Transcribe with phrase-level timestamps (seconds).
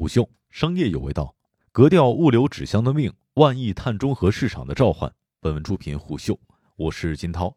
[0.00, 1.36] 虎嗅商业有味道，
[1.72, 5.12] 格调物流纸箱的命，万亿碳中和市场的召唤。
[5.42, 6.40] 本文出品虎嗅，
[6.76, 7.54] 我是金涛。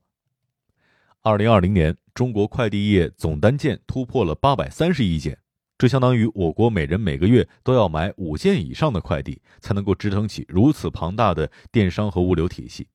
[1.21, 5.39] 二零二零年，中国快递业总单件突破了八百三十亿件，
[5.77, 12.89] 这相当于我国每人每个月都要买五件以上的快递，才能够支撑起如此庞大的电商和物流体系。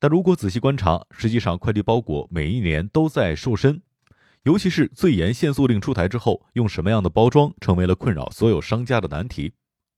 [0.00, 3.80] 但如果仔细观察，实际上快递包裹每一年都在瘦身。
[4.46, 9.52] 尤其是最严限塑令出台之后，用什么样的包装成为了困扰所有商家的难题。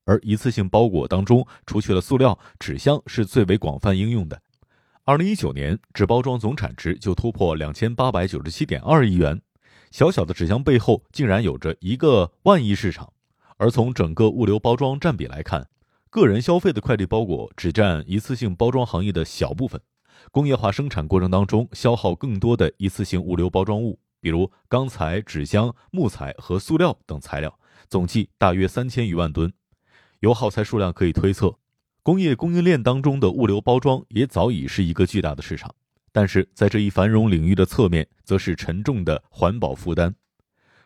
[0.06, 4.40] 而一次性包裹当中，除去了塑料，纸箱是最为广泛应用的。
[5.04, 9.38] 二零一九年，纸包装总产值就突破两千八百九十七点二亿元，
[9.90, 13.12] 小小的纸箱背后竟然有着一个万亿市场。
[13.58, 15.68] 而从整个物流包装占比来看，
[16.08, 19.78] 个人消费的快递包裹只占一次性包装行业的小部分，
[20.30, 23.98] 工业化生产过程当中消耗更多的一次性物流包装物。
[24.20, 27.58] 比如钢材、纸箱、木材和塑料等材料，
[27.88, 29.52] 总计大约三千余万吨。
[30.20, 31.58] 由耗材数量可以推测，
[32.02, 35.74] 工业供应链当中的物流包装也早已是一个巨大的市场。
[36.10, 40.14] 但是在这一繁荣领域的侧面，则是沉重的环保负担。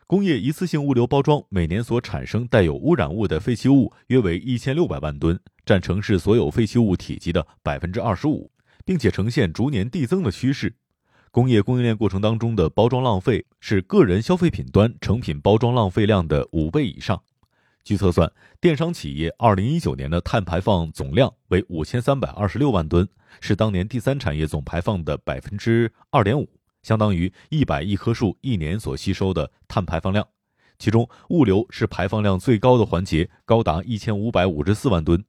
[0.07, 8.51] 工业一次性物流包装每年所产生带有污染物的废弃物约为一千六百万吨，占城市所有废弃物体积的百分之二十五，
[8.85, 10.75] 并且呈现逐年递增的趋势。
[11.33, 17.19] 工业供应链过程当中的包装浪费是个人消费品端成品包装浪费量的五倍以上。
[17.83, 18.31] 据测算，
[18.61, 23.09] 电商企业二零一九年的碳排放总量为五千三百二十六万吨，
[23.41, 26.47] 是当年第三产业总排放的百分之二点五，
[26.83, 30.29] 相当于一百亿棵树一年所吸收的碳排放量。
[30.79, 35.25] 其中，物流是排放量最高的环节，高达一千五百五十四万吨。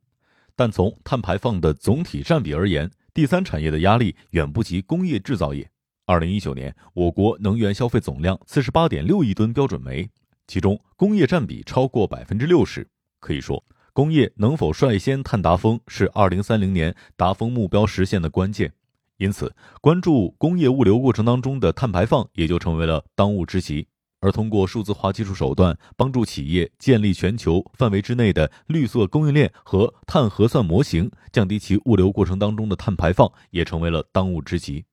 [0.53, 5.69] 但从碳排放的总体占比而言，第三产业的压力远不及工业制造业。
[6.05, 10.09] 二零一九年，我国能源消费总量四十八点六亿吨标准煤，
[10.47, 12.85] 其中工业占比超过百分之六十。
[13.21, 18.73] 可以说，工业能否率先碳达峰，是二零三零年达峰目标实现的关键。
[19.15, 23.87] 因此，关注工业物流过程当中的碳排放，也就成为了当务之急。
[24.19, 34.83] 而通过数字化技术手段，帮助企业建立全球范围之内的绿色供应链和碳核算模型，降低其物流过程当中的碳排放，也成为了当务之急。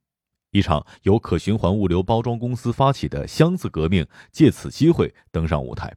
[0.50, 5.94] 一场由可循环物流包装公司发起的箱子革命，借此机会登上舞台。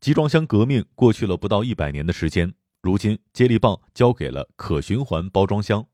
[0.00, 5.86] 集装箱革命过去了不到一百年的时间，如今接力棒交给了可循环包装箱。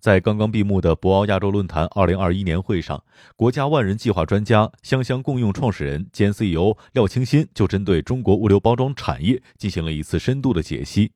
[0.00, 3.04] 在刚刚闭幕的博鳌亚洲论坛二零二一年会上，
[3.36, 11.12] 国家万人计划专家、箱箱共用创始人兼 CEO 廖清新就针对中国物流包装产业进行了一次深度的解析。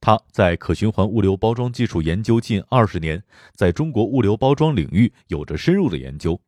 [0.00, 3.22] 他在可循环物流包装技术研究近二十年，
[3.54, 6.40] 在中国物流包装领域有着深入的研究。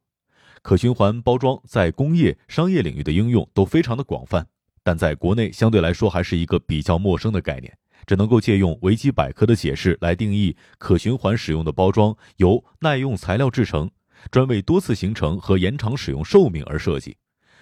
[0.62, 4.46] 可循环包装在工业、商业领域的应用都非常的广泛，
[4.82, 13.90] 但在国内相对来说还是一个比较陌生的概念，只能够借用维基百科的解释来定义：可循环使用的包装由耐用材料制成，
[14.30, 17.16] 专为多次形成和延长使用寿命而设计。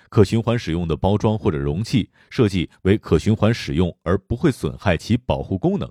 [0.09, 5.91] 可循环使用的包装或者容器设计为可循环使用，而不会损害其保护功能。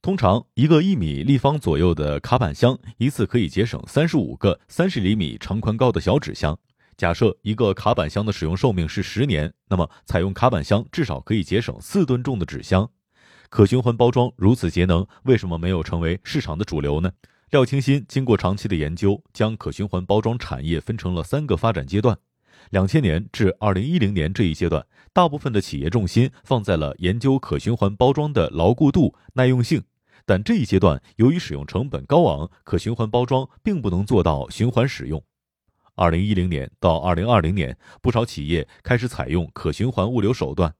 [0.00, 6.58] 通常，一个一米立方左右的卡板箱一次可以节省三十五个三十厘米长宽高的小纸箱。
[6.96, 12.88] 假设一个卡板箱的使用寿命是十年，那么采用卡板箱至少可以节省四吨重的纸箱。
[13.50, 17.10] 可循环包装如此节能，为什么没有成为市场的主流呢？
[17.50, 22.18] 廖清新经过长期的研究，将可循环包装产业分成了三个发展阶段。
[22.70, 29.82] 两千年至二零一零年这一阶段，大部分的企业重心放在了研究可循环包装的牢固度、耐用性。
[30.26, 35.22] 但这一阶段由于使用成本高昂，可循环包装并不能做到循环使用。
[35.94, 40.74] 二零一零年到二零二零年，不少企业开始采用可循环物流手段，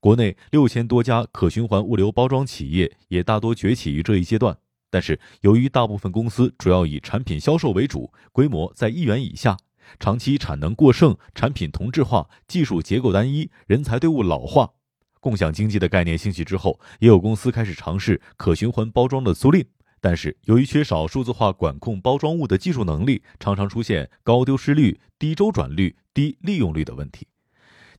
[0.00, 4.56] 国内六千多家可循环物流包装企业也大多崛起于这一阶段。
[4.90, 9.56] 但是，由于大部分公司主要以产品销售为主，规模在一元以下。
[9.98, 14.70] 长期产能过剩、产品同质化、技术结构单一、人才队伍老化，
[15.20, 19.64] 共享经济的概念兴起之后，也有公司开始尝试可循环包装的租赁。
[20.00, 27.26] 但是由于缺少数字化管控包装物的技术能力，常常出现高丢失率、低周转率、低利用率的问题。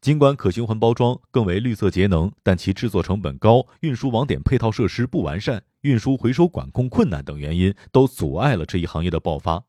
[0.02, 9.64] 尽管可循环包装更为绿色节能，但其制作成本高、运输网点配套设施不完善、运输回收管控困难等原因，都阻碍了这一行业的爆发。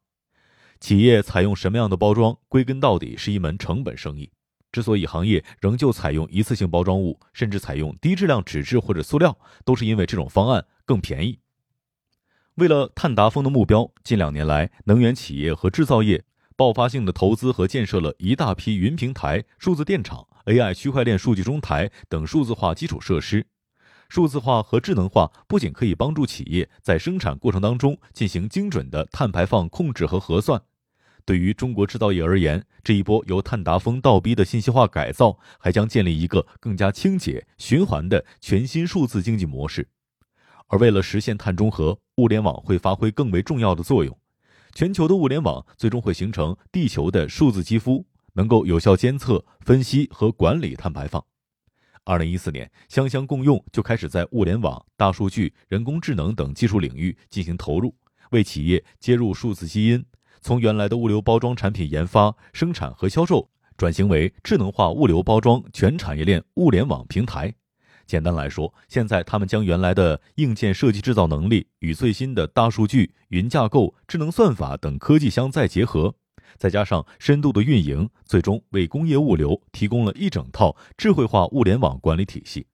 [0.82, 4.28] 企业采用什么样的包装，归根到底是一门成本生意。
[4.72, 11.38] 之所以行业仍旧采用一次性包装物，甚至采用低质量纸质或者塑料，都是因为这种方案更便宜。
[12.56, 16.24] 为了碳达峰的目标，近两年来，能源企业和制造业
[16.56, 23.46] 爆发性的投资和建设了一大批云平台、数字电厂、AI 区块链数据中台等数字化基础设施。
[24.08, 30.60] 数字化和智能化不仅可以帮助企业在生产过程当中进行精准的碳排放控制和核算，
[31.24, 39.88] 对于中国制造业而言，这一波由碳达峰倒逼的信息化改造，还将建立一个更加清洁、循环的全新数字经济模式。
[40.68, 44.18] 而为了实现碳中和，物联网会发挥更为重要的作用。
[44.74, 51.22] 全球的物联网最终会形成地球的数字肌肤，能够有效监测、分析和管理碳排放。
[52.04, 57.94] 二零一四年，香香共用就开始在物联网、大数据、人工智能等技术领域进行投入，
[58.30, 60.04] 为企业接入数字基因，
[60.42, 67.54] 从原来的物流包装产品研发、生产和销售，转型为智能化物流包装全产业链物联网平台。
[68.06, 76.12] 简单来说，现在他们将原来的硬件设计制造能力与最新的大数据、云架构、智能算法等科技相再结合，
[76.58, 82.66] 再加上深度的运营，最终为工业物流提供了一整套智慧化物联网管理体系。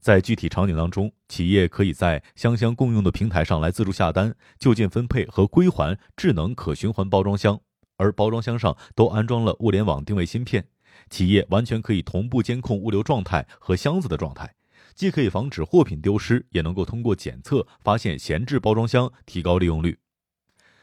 [0.00, 7.60] 在具体场景当中，企业可以在箱箱共用的平台上来自助下单、就近分配和归还智能可循环包装箱，
[7.96, 10.68] 而包装箱上都安装了物联网定位芯片。
[11.10, 14.54] 企业完全可以同步监控物流状态和箱子的状态，
[14.94, 19.98] 既可以防止货品丢失，也能够通过检测发现闲置包装箱，提高利用率。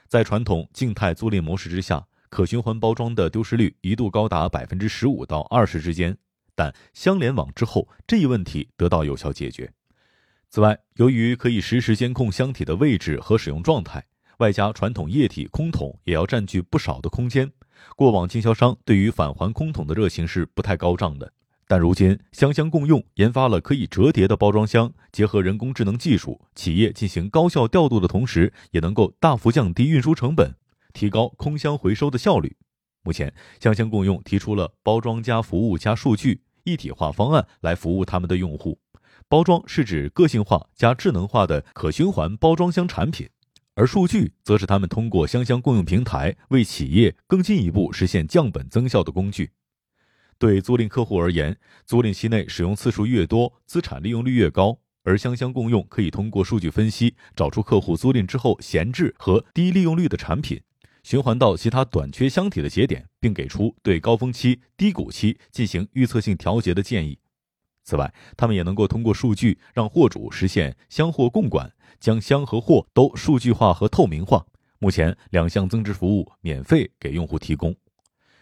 [0.07, 6.17] 在传统静态租赁模式之下，可循环包装的丢失率一度高达百分之十五到二十之间，
[6.55, 9.71] 但相联网之后，这一问题得到有效解决。
[10.49, 14.05] 此外，由于可以实时监控箱体的位置和使用状态，
[14.37, 17.51] 外加传统液体空桶也要占据不少的空间。
[17.95, 21.33] 过往经销商对于返还空桶的热情是不太高涨的，
[21.67, 30.55] 但如今箱箱共用研发了可以折叠的包装箱，结合人工智能技术，企业进行高效调度的同时，也能够大幅降低运输成本，
[30.93, 32.55] 提高空箱回收的效率。
[33.03, 38.79] 目前，香香共用提出了包装加服务加数据一体化方案来服务他们的用户。
[39.27, 43.29] 包装是指个性化加智能化的可循环包装箱产品。
[43.75, 49.51] 而数据则是他们通过香香共用平台为企业更进一步实现降本增效的工具。
[50.37, 54.79] 对租赁客户而言，租赁期内使用次数越多，资产利用率越高。
[55.03, 60.61] 而香香共用可以通过数据分析，找出客户租赁之后闲置和低利用率的产品，
[61.03, 67.19] 循环到其他短缺箱体的节点，并给出对高峰期、低谷期进行预测性调节的建议。
[67.83, 71.69] 此外，他们也能够通过数据让货主实现箱货共管，
[71.99, 74.45] 将箱和货都数据化和透明化。
[74.79, 77.75] 目前两项增值服务免费给用户提供。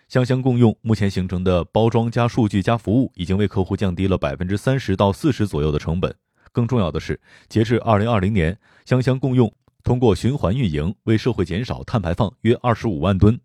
[0.07, 6.13] 箱箱共用目前形成的包装加数据加服务，已经为客户降低了百分之三十到四十左右的成本。
[6.51, 9.51] 更重要的是，截至二零二零年，箱箱共用
[9.83, 13.39] 通过循环运营，为社会减少碳排放约二十五万吨。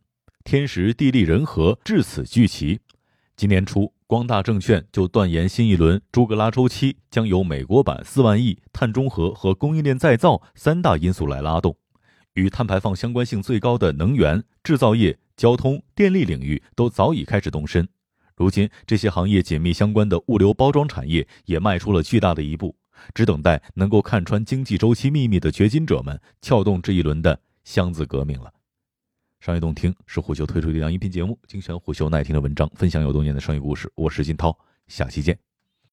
[0.45, 2.81] 天时地利人和至此聚齐。
[3.37, 3.93] 今年初。
[4.09, 11.77] 光大证券就断言，新一轮朱格拉周期将由美国版四万亿、碳中和和供应链再造三大因素来拉动。
[12.35, 17.89] 与碳排放相关性最高的能源、制造业、交通、电力领域都早已开始动身。
[18.37, 22.77] 如今，这些行业紧密相关的物流包装产业也迈出了巨大的一步，
[23.15, 28.53] 只等待能够看穿经济周期秘密的掘金者们撬动这一轮的箱子革命了。
[29.41, 33.91] 商业洞听是虎嗅推出的一档音频节目，精选虎嗅耐听的文章，分享有多年的商业故事。
[33.95, 34.57] 我是金涛，
[34.89, 35.56] 下期见。